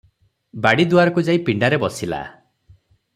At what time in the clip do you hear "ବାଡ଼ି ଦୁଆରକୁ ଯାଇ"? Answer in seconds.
0.65-1.41